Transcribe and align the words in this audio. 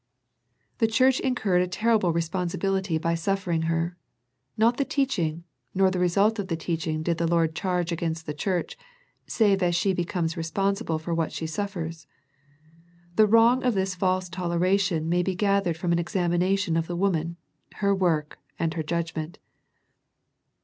The 0.79 0.87
church 0.87 1.19
incurred 1.19 1.61
a 1.61 1.67
ter 1.67 1.95
rible 1.95 2.11
responsibility 2.11 2.97
by 2.97 3.13
suffering 3.13 3.69
her. 3.69 3.95
Not 4.57 4.77
the 4.77 4.83
teaching, 4.83 5.43
nor 5.75 5.91
the 5.91 5.99
result 5.99 6.39
of 6.39 6.47
the 6.47 6.55
teaching 6.55 7.03
did 7.03 7.19
the 7.19 7.27
Lord 7.27 7.53
charge 7.53 7.91
against 7.91 8.25
the 8.25 8.33
church, 8.33 8.75
save 9.27 9.61
as 9.61 9.75
she 9.75 9.93
becomes 9.93 10.35
responsible 10.35 10.97
for 10.97 11.13
what 11.13 11.31
she 11.31 11.45
suffers. 11.45 12.07
The 13.15 13.27
wrong 13.27 13.63
of 13.63 13.75
this 13.75 13.93
false 13.93 14.27
toleration 14.27 15.07
may 15.07 15.21
be 15.21 15.35
gathered 15.35 15.77
from 15.77 15.91
an 15.91 15.99
examination 15.99 16.75
of 16.75 16.87
the 16.87 16.95
woman, 16.95 17.37
her 17.75 17.93
work, 17.93 18.39
and 18.57 18.73
her 18.73 18.81
judgment. 18.81 19.37